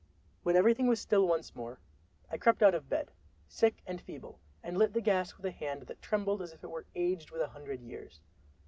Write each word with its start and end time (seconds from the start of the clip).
When 0.41 0.55
everything 0.55 0.87
was 0.87 0.99
still 0.99 1.27
once 1.27 1.55
more, 1.55 1.79
I 2.31 2.39
crept 2.39 2.63
out 2.63 2.73
of 2.73 2.89
bed, 2.89 3.11
sick 3.47 3.83
and 3.85 4.01
feeble, 4.01 4.39
and 4.63 4.75
lit 4.75 4.93
the 4.93 4.99
gas 5.01 5.37
with 5.37 5.45
a 5.45 5.51
hand 5.51 5.83
that 5.83 6.01
trembled 6.01 6.41
as 6.41 6.53
if 6.53 6.63
it 6.63 6.71
were 6.71 6.87
aged 6.95 7.29
with 7.29 7.41
a 7.43 7.49
hundred 7.49 7.81
years. 7.83 8.19